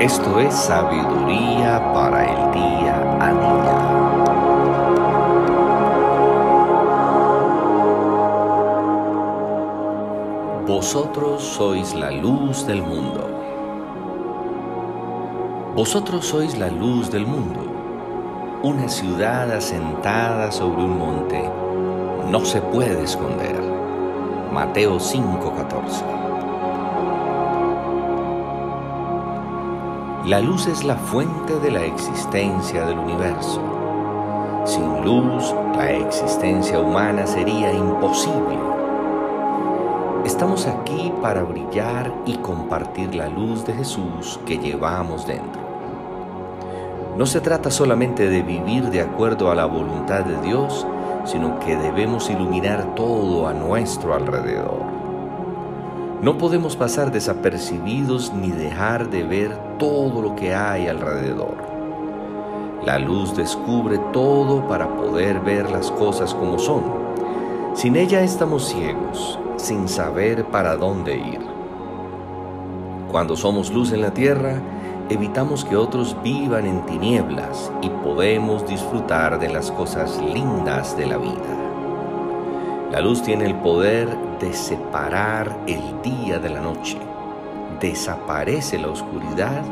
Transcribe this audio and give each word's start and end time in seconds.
Esto 0.00 0.40
es 0.40 0.54
sabiduría 0.54 1.92
para 1.92 2.24
el 2.24 2.52
día 2.52 3.18
a 3.20 3.32
día. 3.34 3.76
Vosotros 10.66 11.42
sois 11.42 11.92
la 11.94 12.10
luz 12.12 12.66
del 12.66 12.82
mundo. 12.82 13.28
Vosotros 15.76 16.24
sois 16.24 16.56
la 16.56 16.70
luz 16.70 17.10
del 17.10 17.26
mundo. 17.26 17.60
Una 18.62 18.88
ciudad 18.88 19.52
asentada 19.52 20.50
sobre 20.50 20.82
un 20.82 20.96
monte 20.96 21.46
no 22.30 22.40
se 22.46 22.62
puede 22.62 23.02
esconder. 23.02 23.60
Mateo 24.50 24.98
5:14 24.98 26.19
La 30.30 30.38
luz 30.38 30.68
es 30.68 30.84
la 30.84 30.94
fuente 30.94 31.58
de 31.58 31.72
la 31.72 31.84
existencia 31.84 32.86
del 32.86 33.00
universo. 33.00 33.60
Sin 34.64 35.04
luz, 35.04 35.52
la 35.74 35.90
existencia 35.90 36.78
humana 36.78 37.26
sería 37.26 37.72
imposible. 37.72 38.56
Estamos 40.24 40.68
aquí 40.68 41.12
para 41.20 41.42
brillar 41.42 42.14
y 42.26 42.36
compartir 42.36 43.12
la 43.12 43.28
luz 43.28 43.66
de 43.66 43.72
Jesús 43.72 44.38
que 44.46 44.58
llevamos 44.58 45.26
dentro. 45.26 45.62
No 47.16 47.26
se 47.26 47.40
trata 47.40 47.72
solamente 47.72 48.28
de 48.28 48.42
vivir 48.42 48.84
de 48.84 49.00
acuerdo 49.00 49.50
a 49.50 49.56
la 49.56 49.64
voluntad 49.64 50.20
de 50.20 50.40
Dios, 50.42 50.86
sino 51.24 51.58
que 51.58 51.74
debemos 51.74 52.30
iluminar 52.30 52.94
todo 52.94 53.48
a 53.48 53.52
nuestro 53.52 54.14
alrededor. 54.14 54.99
No 56.22 56.36
podemos 56.36 56.76
pasar 56.76 57.10
desapercibidos 57.10 58.34
ni 58.34 58.50
dejar 58.50 59.08
de 59.08 59.22
ver 59.22 59.56
todo 59.78 60.20
lo 60.20 60.36
que 60.36 60.54
hay 60.54 60.86
alrededor. 60.86 61.56
La 62.84 62.98
luz 62.98 63.34
descubre 63.34 63.98
todo 64.12 64.68
para 64.68 64.86
poder 64.96 65.40
ver 65.40 65.70
las 65.70 65.90
cosas 65.90 66.34
como 66.34 66.58
son. 66.58 66.82
Sin 67.72 67.96
ella 67.96 68.20
estamos 68.20 68.68
ciegos, 68.68 69.38
sin 69.56 69.88
saber 69.88 70.44
para 70.44 70.76
dónde 70.76 71.16
ir. 71.16 71.40
Cuando 73.10 73.34
somos 73.34 73.70
luz 73.72 73.90
en 73.92 74.02
la 74.02 74.12
tierra, 74.12 74.60
evitamos 75.08 75.64
que 75.64 75.76
otros 75.76 76.14
vivan 76.22 76.66
en 76.66 76.84
tinieblas 76.84 77.72
y 77.80 77.88
podemos 77.88 78.66
disfrutar 78.68 79.38
de 79.40 79.48
las 79.48 79.70
cosas 79.70 80.20
lindas 80.34 80.98
de 80.98 81.06
la 81.06 81.16
vida. 81.16 81.56
La 82.92 83.00
luz 83.00 83.22
tiene 83.22 83.46
el 83.46 83.54
poder 83.54 84.29
de 84.40 84.52
separar 84.54 85.64
el 85.66 86.02
día 86.02 86.38
de 86.38 86.48
la 86.48 86.60
noche. 86.60 86.98
Desaparece 87.80 88.78
la 88.78 88.88
oscuridad 88.88 89.62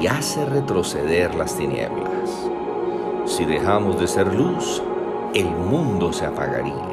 y 0.00 0.06
hace 0.06 0.44
retroceder 0.46 1.34
las 1.34 1.56
tinieblas. 1.56 2.48
Si 3.26 3.44
dejamos 3.44 4.00
de 4.00 4.06
ser 4.06 4.32
luz, 4.32 4.82
el 5.34 5.50
mundo 5.50 6.12
se 6.12 6.26
apagaría. 6.26 6.88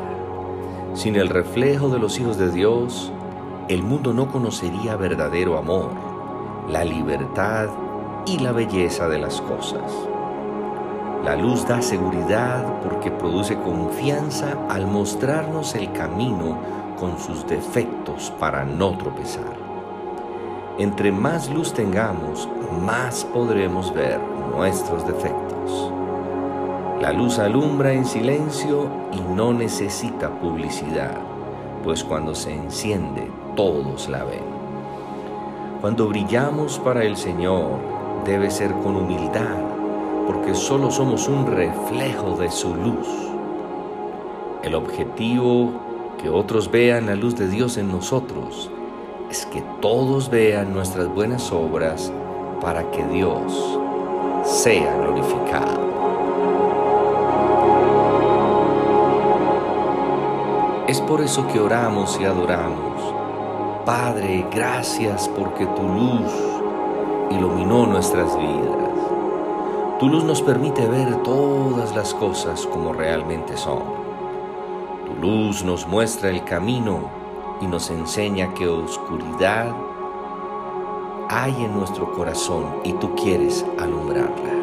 Sin 0.93 1.15
el 1.15 1.29
reflejo 1.29 1.89
de 1.89 1.99
los 1.99 2.19
hijos 2.19 2.37
de 2.37 2.51
Dios, 2.51 3.11
el 3.67 3.83
mundo 3.83 4.13
no 4.13 4.27
conocería 4.27 4.95
verdadero 4.95 5.57
amor, 5.57 5.91
la 6.67 6.83
libertad 6.83 7.69
y 8.25 8.39
la 8.39 8.51
belleza 8.51 9.07
de 9.07 9.19
las 9.19 9.41
cosas. 9.41 9.91
La 11.23 11.35
luz 11.35 11.67
da 11.67 11.81
seguridad 11.81 12.79
porque 12.81 13.11
produce 13.11 13.55
confianza 13.57 14.55
al 14.69 14.87
mostrarnos 14.87 15.75
el 15.75 15.91
camino 15.91 16.57
con 16.97 17.19
sus 17.19 17.45
defectos 17.45 18.31
para 18.39 18.63
no 18.63 18.97
tropezar. 18.97 19.57
Entre 20.77 21.11
más 21.11 21.49
luz 21.49 21.73
tengamos, 21.73 22.47
más 22.81 23.25
podremos 23.25 23.93
ver 23.93 24.17
nuestros 24.55 25.05
defectos. 25.05 25.91
La 27.01 27.11
luz 27.11 27.37
alumbra 27.37 27.91
en 27.91 28.05
silencio 28.05 28.87
y 29.11 29.19
no 29.19 29.51
necesita 29.51 30.29
publicidad, 30.29 31.17
pues 31.83 32.01
cuando 32.01 32.33
se 32.33 32.55
enciende 32.55 33.29
todos 33.57 34.07
la 34.07 34.23
ven. 34.23 34.43
Cuando 35.81 36.07
brillamos 36.07 36.79
para 36.79 37.03
el 37.03 37.17
Señor, 37.17 37.71
debe 38.25 38.49
ser 38.49 38.71
con 38.71 38.95
humildad 38.95 39.68
porque 40.29 40.53
solo 40.53 40.91
somos 40.91 41.27
un 41.27 41.47
reflejo 41.47 42.37
de 42.37 42.51
su 42.51 42.75
luz. 42.75 43.07
El 44.61 44.75
objetivo 44.75 45.71
que 46.21 46.29
otros 46.29 46.69
vean 46.69 47.07
la 47.07 47.15
luz 47.15 47.35
de 47.35 47.47
Dios 47.47 47.77
en 47.77 47.91
nosotros 47.91 48.69
es 49.31 49.47
que 49.47 49.63
todos 49.81 50.29
vean 50.29 50.71
nuestras 50.71 51.07
buenas 51.07 51.51
obras 51.51 52.13
para 52.61 52.91
que 52.91 53.03
Dios 53.05 53.79
sea 54.43 54.95
glorificado. 54.97 55.89
Es 60.87 61.01
por 61.01 61.21
eso 61.21 61.47
que 61.47 61.59
oramos 61.59 62.19
y 62.21 62.25
adoramos. 62.25 63.15
Padre, 63.83 64.45
gracias 64.53 65.27
porque 65.27 65.65
tu 65.65 65.81
luz 65.81 66.31
iluminó 67.31 67.87
nuestras 67.87 68.37
vidas. 68.37 68.88
Tu 69.99 70.07
luz 70.07 70.23
nos 70.23 70.41
permite 70.41 70.87
ver 70.87 71.13
todas 71.23 71.93
las 71.93 72.13
cosas 72.13 72.65
como 72.65 72.93
realmente 72.93 73.57
son. 73.57 73.83
Tu 75.05 75.13
luz 75.21 75.61
nos 75.65 75.85
muestra 75.87 76.29
el 76.29 76.45
camino 76.45 77.09
y 77.59 77.67
nos 77.67 77.89
enseña 77.89 78.53
que 78.53 78.65
oscuridad 78.65 79.75
hay 81.27 81.53
en 81.65 81.73
nuestro 81.73 82.13
corazón 82.13 82.77
y 82.85 82.93
tú 82.93 83.13
quieres 83.15 83.65
alumbrarla. 83.77 84.53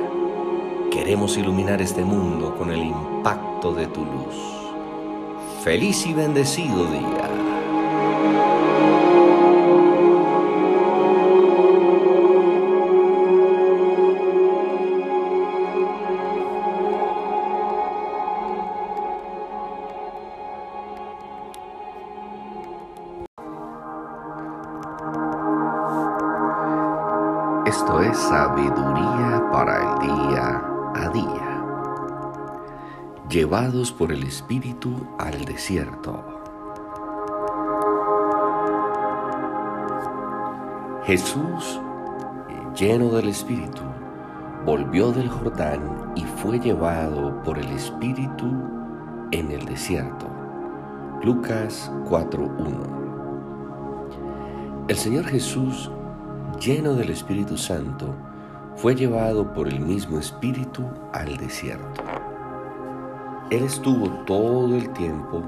Queremos 0.90 1.36
iluminar 1.36 1.82
este 1.82 2.02
mundo 2.02 2.56
con 2.56 2.70
el 2.70 2.82
impacto 2.82 3.74
de 3.74 3.88
tu 3.88 4.06
luz. 4.06 4.36
Feliz 5.62 6.06
y 6.06 6.14
bendecido 6.14 6.86
día. 6.86 7.30
Sabiduría 28.16 29.44
para 29.52 29.76
el 29.76 30.08
día 30.08 30.64
a 30.94 31.08
día. 31.10 31.62
Llevados 33.28 33.92
por 33.92 34.10
el 34.10 34.22
Espíritu 34.22 35.06
al 35.18 35.44
desierto. 35.44 36.24
Jesús, 41.04 41.78
lleno 42.74 43.10
del 43.10 43.28
Espíritu, 43.28 43.82
volvió 44.64 45.12
del 45.12 45.28
Jordán 45.28 46.12
y 46.16 46.24
fue 46.24 46.58
llevado 46.58 47.42
por 47.42 47.58
el 47.58 47.68
Espíritu 47.68 48.46
en 49.30 49.50
el 49.50 49.66
desierto. 49.66 50.26
Lucas 51.22 51.92
4.1 52.08 54.86
El 54.88 54.96
Señor 54.96 55.26
Jesús 55.26 55.90
lleno 56.60 56.94
del 56.94 57.10
Espíritu 57.10 57.56
Santo, 57.56 58.14
fue 58.76 58.94
llevado 58.94 59.52
por 59.52 59.68
el 59.68 59.80
mismo 59.80 60.18
Espíritu 60.18 60.84
al 61.12 61.36
desierto. 61.36 62.02
Él 63.50 63.64
estuvo 63.64 64.08
todo 64.24 64.74
el 64.76 64.90
tiempo 64.92 65.42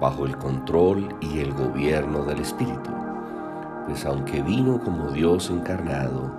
bajo 0.00 0.26
el 0.26 0.36
control 0.36 1.08
y 1.20 1.38
el 1.38 1.54
gobierno 1.54 2.24
del 2.24 2.40
Espíritu, 2.40 2.90
pues 3.86 4.04
aunque 4.04 4.42
vino 4.42 4.80
como 4.80 5.10
Dios 5.10 5.50
encarnado, 5.50 6.30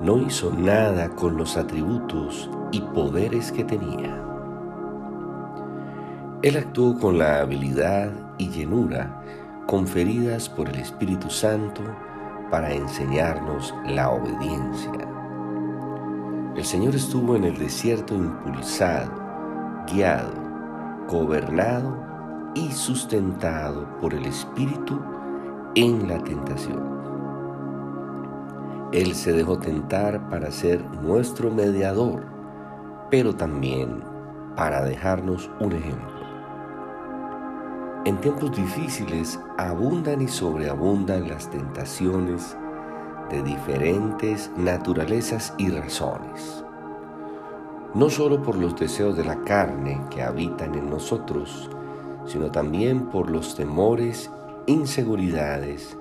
no 0.00 0.18
hizo 0.18 0.52
nada 0.52 1.08
con 1.08 1.36
los 1.36 1.56
atributos 1.56 2.50
y 2.70 2.80
poderes 2.80 3.52
que 3.52 3.64
tenía. 3.64 4.22
Él 6.42 6.56
actuó 6.56 6.98
con 6.98 7.18
la 7.18 7.40
habilidad 7.40 8.12
y 8.38 8.48
llenura 8.48 9.22
conferidas 9.66 10.48
por 10.48 10.68
el 10.68 10.76
Espíritu 10.76 11.28
Santo 11.28 11.82
para 12.50 12.72
enseñarnos 12.72 13.74
la 13.86 14.10
obediencia. 14.10 14.92
El 16.56 16.64
Señor 16.64 16.94
estuvo 16.94 17.36
en 17.36 17.44
el 17.44 17.58
desierto 17.58 18.14
impulsado, 18.14 19.12
guiado, 19.92 20.32
gobernado 21.08 21.96
y 22.54 22.72
sustentado 22.72 23.86
por 24.00 24.14
el 24.14 24.24
Espíritu 24.24 24.98
en 25.74 26.08
la 26.08 26.18
tentación. 26.24 26.96
Él 28.92 29.14
se 29.14 29.32
dejó 29.32 29.58
tentar 29.58 30.30
para 30.30 30.50
ser 30.50 30.82
nuestro 31.02 31.50
mediador, 31.50 32.24
pero 33.10 33.34
también 33.34 34.02
para 34.56 34.82
dejarnos 34.82 35.50
un 35.60 35.72
ejemplo. 35.72 36.15
En 38.06 38.20
tiempos 38.20 38.54
difíciles 38.54 39.40
abundan 39.58 40.22
y 40.22 40.28
sobreabundan 40.28 41.28
las 41.28 41.50
tentaciones 41.50 42.56
de 43.32 43.42
diferentes 43.42 44.48
naturalezas 44.56 45.52
y 45.58 45.70
razones, 45.70 46.64
no 47.94 48.08
solo 48.08 48.40
por 48.44 48.54
los 48.54 48.76
deseos 48.78 49.16
de 49.16 49.24
la 49.24 49.42
carne 49.42 50.00
que 50.08 50.22
habitan 50.22 50.76
en 50.76 50.88
nosotros, 50.88 51.68
sino 52.26 52.48
también 52.52 53.06
por 53.06 53.28
los 53.28 53.56
temores, 53.56 54.30
inseguridades 54.66 55.98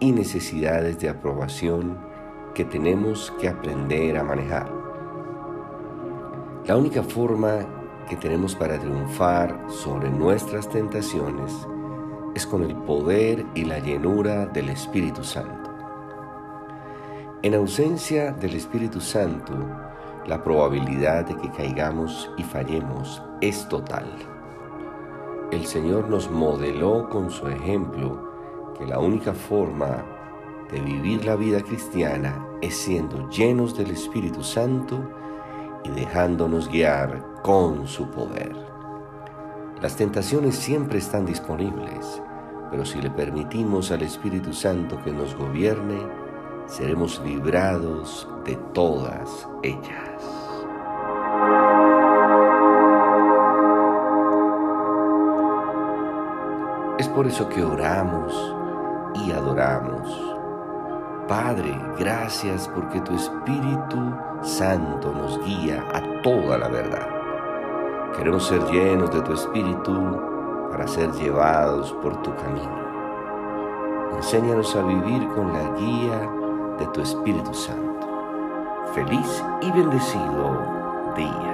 y 0.00 0.10
necesidades 0.10 1.00
de 1.00 1.10
aprobación 1.10 1.98
que 2.54 2.64
tenemos 2.64 3.30
que 3.38 3.50
aprender 3.50 4.16
a 4.16 4.24
manejar. 4.24 4.72
La 6.64 6.78
única 6.78 7.02
forma 7.02 7.81
que 8.08 8.16
tenemos 8.16 8.54
para 8.54 8.78
triunfar 8.78 9.66
sobre 9.68 10.10
nuestras 10.10 10.68
tentaciones 10.68 11.66
es 12.34 12.46
con 12.46 12.62
el 12.62 12.74
poder 12.74 13.44
y 13.54 13.64
la 13.64 13.78
llenura 13.78 14.46
del 14.46 14.70
Espíritu 14.70 15.22
Santo. 15.22 15.70
En 17.42 17.54
ausencia 17.54 18.32
del 18.32 18.54
Espíritu 18.54 19.00
Santo, 19.00 19.52
la 20.26 20.42
probabilidad 20.42 21.26
de 21.26 21.36
que 21.36 21.50
caigamos 21.50 22.30
y 22.36 22.44
fallemos 22.44 23.22
es 23.40 23.68
total. 23.68 24.06
El 25.50 25.66
Señor 25.66 26.08
nos 26.08 26.30
modeló 26.30 27.08
con 27.10 27.30
su 27.30 27.48
ejemplo 27.48 28.30
que 28.78 28.86
la 28.86 28.98
única 28.98 29.34
forma 29.34 30.04
de 30.70 30.80
vivir 30.80 31.24
la 31.24 31.36
vida 31.36 31.60
cristiana 31.60 32.46
es 32.62 32.76
siendo 32.76 33.28
llenos 33.28 33.76
del 33.76 33.90
Espíritu 33.90 34.42
Santo 34.42 34.98
y 35.84 35.90
dejándonos 35.90 36.70
guiar 36.70 37.31
con 37.42 37.88
su 37.88 38.08
poder. 38.10 38.54
Las 39.80 39.96
tentaciones 39.96 40.54
siempre 40.54 40.98
están 40.98 41.26
disponibles, 41.26 42.22
pero 42.70 42.84
si 42.84 43.02
le 43.02 43.10
permitimos 43.10 43.90
al 43.90 44.02
Espíritu 44.02 44.52
Santo 44.52 44.96
que 45.02 45.10
nos 45.10 45.34
gobierne, 45.34 45.98
seremos 46.66 47.20
librados 47.24 48.28
de 48.44 48.54
todas 48.72 49.48
ellas. 49.64 50.22
Es 56.98 57.08
por 57.08 57.26
eso 57.26 57.48
que 57.48 57.64
oramos 57.64 58.54
y 59.16 59.32
adoramos. 59.32 60.36
Padre, 61.26 61.76
gracias 61.98 62.68
porque 62.68 63.00
tu 63.00 63.16
Espíritu 63.16 64.14
Santo 64.42 65.12
nos 65.12 65.44
guía 65.44 65.84
a 65.92 66.22
toda 66.22 66.58
la 66.58 66.68
verdad. 66.68 67.21
Queremos 68.16 68.46
ser 68.46 68.62
llenos 68.70 69.10
de 69.10 69.22
tu 69.22 69.32
Espíritu 69.32 70.20
para 70.70 70.86
ser 70.86 71.10
llevados 71.12 71.92
por 72.02 72.20
tu 72.22 72.34
camino. 72.36 72.82
Enséñanos 74.16 74.76
a 74.76 74.82
vivir 74.82 75.26
con 75.28 75.52
la 75.52 75.70
guía 75.76 76.30
de 76.78 76.86
tu 76.88 77.00
Espíritu 77.00 77.54
Santo. 77.54 78.06
Feliz 78.94 79.42
y 79.62 79.70
bendecido 79.70 81.14
día. 81.16 81.51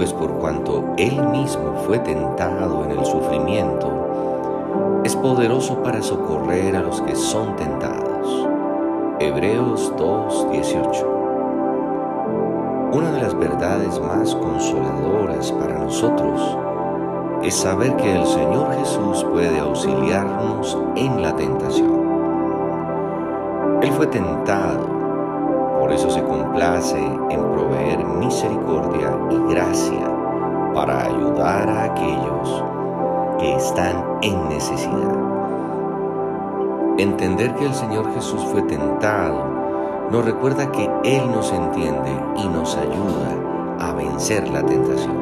Pues 0.00 0.14
por 0.14 0.32
cuanto 0.38 0.94
Él 0.96 1.22
mismo 1.28 1.74
fue 1.86 1.98
tentado 1.98 2.86
en 2.86 2.92
el 2.92 3.04
sufrimiento, 3.04 5.02
es 5.04 5.14
poderoso 5.14 5.82
para 5.82 6.00
socorrer 6.00 6.74
a 6.74 6.80
los 6.80 7.02
que 7.02 7.14
son 7.14 7.54
tentados. 7.56 8.48
Hebreos 9.18 9.92
2.18 9.98 11.18
una 12.94 13.12
de 13.12 13.20
las 13.20 13.38
verdades 13.38 14.00
más 14.00 14.34
consoladoras 14.36 15.52
para 15.52 15.78
nosotros 15.78 16.56
es 17.42 17.54
saber 17.54 17.94
que 17.96 18.16
el 18.16 18.26
Señor 18.26 18.74
Jesús 18.78 19.22
puede 19.30 19.58
auxiliarnos 19.58 20.78
en 20.96 21.20
la 21.20 21.36
tentación. 21.36 22.00
Él 23.82 23.92
fue 23.92 24.06
tentado, 24.06 24.99
por 25.90 25.98
eso 25.98 26.08
se 26.08 26.22
complace 26.22 27.04
en 27.04 27.52
proveer 27.52 28.04
misericordia 28.04 29.10
y 29.28 29.52
gracia 29.52 30.08
para 30.72 31.06
ayudar 31.06 31.68
a 31.68 31.82
aquellos 31.82 32.64
que 33.40 33.56
están 33.56 34.04
en 34.22 34.48
necesidad. 34.50 35.16
Entender 36.96 37.52
que 37.56 37.66
el 37.66 37.74
Señor 37.74 38.14
Jesús 38.14 38.40
fue 38.52 38.62
tentado 38.62 39.58
nos 40.12 40.24
recuerda 40.24 40.70
que 40.70 40.88
Él 41.02 41.28
nos 41.32 41.52
entiende 41.52 42.12
y 42.36 42.46
nos 42.46 42.76
ayuda 42.76 43.80
a 43.80 43.92
vencer 43.92 44.48
la 44.48 44.62
tentación. 44.62 45.18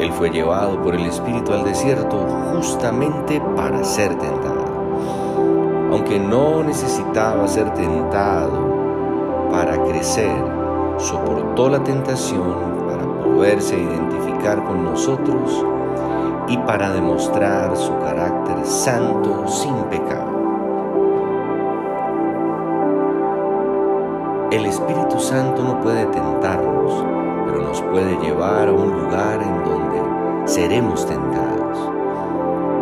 Él 0.00 0.12
fue 0.14 0.30
llevado 0.30 0.82
por 0.82 0.96
el 0.96 1.06
Espíritu 1.06 1.52
al 1.52 1.62
desierto 1.62 2.26
justamente 2.52 3.40
para 3.54 3.84
ser 3.84 4.16
tentado. 4.18 4.64
Aunque 5.92 6.18
no 6.18 6.64
necesitaba 6.64 7.46
ser 7.46 7.72
tentado 7.74 8.65
para 9.50 9.82
crecer, 9.84 10.36
soportó 10.98 11.68
la 11.68 11.82
tentación 11.82 12.86
para 12.88 13.04
poderse 13.22 13.78
identificar 13.78 14.62
con 14.64 14.84
nosotros 14.84 15.64
y 16.48 16.56
para 16.58 16.90
demostrar 16.92 17.76
su 17.76 17.96
carácter 17.98 18.64
santo 18.64 19.46
sin 19.48 19.74
pecado. 19.84 20.36
El 24.52 24.64
Espíritu 24.66 25.18
Santo 25.18 25.62
no 25.62 25.80
puede 25.80 26.06
tentarnos, 26.06 27.04
pero 27.46 27.62
nos 27.62 27.82
puede 27.82 28.16
llevar 28.18 28.68
a 28.68 28.72
un 28.72 28.92
lugar 28.92 29.42
en 29.42 29.64
donde 29.64 30.48
seremos 30.48 31.04
tentados. 31.04 31.56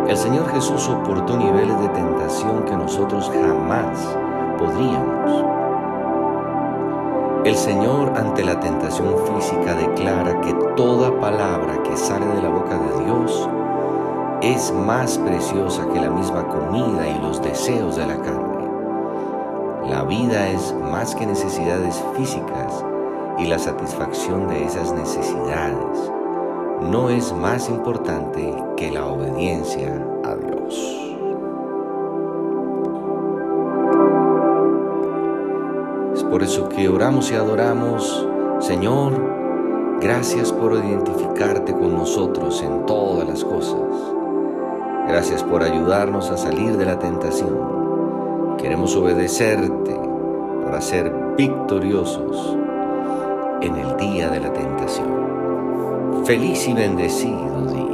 El 0.07 0.15
Señor 0.15 0.47
Jesús 0.53 0.81
soportó 0.81 1.35
niveles 1.35 1.79
de 1.81 1.89
tentación 1.89 2.63
que 2.65 2.77
nosotros 2.77 3.31
jamás 3.41 4.15
podríamos. 4.59 5.54
El 7.45 7.55
Señor 7.55 8.11
ante 8.17 8.43
la 8.43 8.59
tentación 8.59 9.13
física 9.27 9.75
declara 9.75 10.41
que 10.41 10.51
toda 10.75 11.19
palabra 11.19 11.83
que 11.83 11.95
sale 11.95 12.25
de 12.25 12.41
la 12.41 12.49
boca 12.49 12.75
de 12.75 13.05
Dios 13.05 13.47
es 14.41 14.73
más 14.73 15.19
preciosa 15.19 15.87
que 15.93 16.01
la 16.01 16.09
misma 16.09 16.47
comida 16.47 17.07
y 17.07 17.19
los 17.21 17.39
deseos 17.43 17.97
de 17.97 18.07
la 18.07 18.17
carne. 18.17 18.67
La 19.87 20.03
vida 20.05 20.49
es 20.49 20.73
más 20.91 21.13
que 21.13 21.27
necesidades 21.27 22.03
físicas 22.17 22.83
y 23.37 23.45
la 23.45 23.59
satisfacción 23.59 24.47
de 24.47 24.65
esas 24.65 24.91
necesidades 24.93 26.11
no 26.81 27.11
es 27.11 27.31
más 27.31 27.69
importante 27.69 28.55
que 28.75 28.89
la 28.89 29.05
obediencia 29.05 30.03
a 30.23 30.35
Dios. 30.35 31.04
Por 36.35 36.43
eso 36.43 36.67
que 36.67 36.89
oramos 36.89 37.31
y 37.31 37.35
adoramos, 37.35 38.27
Señor, 38.59 39.13
gracias 40.01 40.51
por 40.51 40.73
identificarte 40.73 41.71
con 41.71 41.93
nosotros 41.93 42.61
en 42.61 42.85
todas 42.85 43.25
las 43.25 43.41
cosas. 43.41 43.79
Gracias 45.07 45.41
por 45.43 45.63
ayudarnos 45.63 46.29
a 46.31 46.37
salir 46.37 46.75
de 46.75 46.87
la 46.87 46.99
tentación. 46.99 48.57
Queremos 48.57 48.97
obedecerte 48.97 49.97
para 50.65 50.81
ser 50.81 51.09
victoriosos 51.37 52.57
en 53.61 53.73
el 53.77 53.95
día 53.95 54.29
de 54.29 54.41
la 54.41 54.51
tentación. 54.51 56.25
Feliz 56.25 56.67
y 56.67 56.73
bendecido 56.73 57.65
día. 57.71 57.84